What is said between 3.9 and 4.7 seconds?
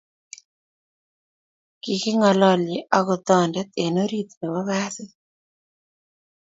orit nebo